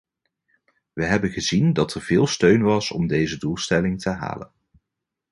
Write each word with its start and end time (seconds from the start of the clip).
We 0.93 1.05
hebben 1.05 1.29
gezien 1.29 1.73
dat 1.73 1.93
er 1.93 2.01
veel 2.01 2.27
steun 2.27 2.61
was 2.63 2.91
om 2.91 3.07
deze 3.07 3.37
doelstelling 3.37 4.01
te 4.01 4.09
halen. 4.09 4.51